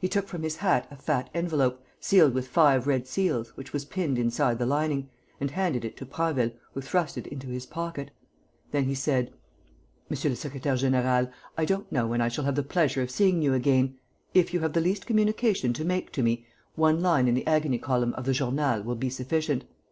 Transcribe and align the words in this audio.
He 0.00 0.06
took 0.08 0.28
from 0.28 0.44
his 0.44 0.58
hat 0.58 0.86
a 0.88 0.94
fat 0.94 1.30
envelope, 1.34 1.82
sealed 1.98 2.32
with 2.32 2.46
five 2.46 2.86
red 2.86 3.08
seals, 3.08 3.56
which 3.56 3.72
was 3.72 3.84
pinned 3.84 4.16
inside 4.16 4.60
the 4.60 4.66
lining, 4.66 5.10
and 5.40 5.50
handed 5.50 5.84
it 5.84 5.96
to 5.96 6.06
Prasville, 6.06 6.52
who 6.74 6.80
thrust 6.80 7.18
it 7.18 7.26
into 7.26 7.48
his 7.48 7.66
pocket. 7.66 8.12
Then 8.70 8.84
he 8.84 8.94
said: 8.94 9.32
"Monsieur 10.08 10.30
le 10.30 10.36
secrétaire; 10.36 10.78
général, 10.78 11.32
I 11.56 11.64
don't 11.64 11.90
know 11.90 12.06
when 12.06 12.20
I 12.20 12.28
shall 12.28 12.44
have 12.44 12.54
the 12.54 12.62
pleasure 12.62 13.02
of 13.02 13.10
seeing 13.10 13.42
you 13.42 13.52
again. 13.52 13.98
If 14.32 14.54
you 14.54 14.60
have 14.60 14.74
the 14.74 14.80
least 14.80 15.06
communication 15.06 15.72
to 15.72 15.84
make 15.84 16.12
to 16.12 16.22
me, 16.22 16.46
one 16.76 17.00
line 17.02 17.26
in 17.26 17.34
the 17.34 17.44
agony 17.44 17.78
column 17.78 18.14
of 18.14 18.26
the 18.26 18.32
Journal 18.34 18.82
will 18.84 18.94
be 18.94 19.10
sufficient. 19.10 19.64